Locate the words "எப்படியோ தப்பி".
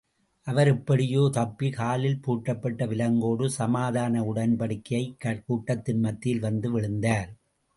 0.67-1.69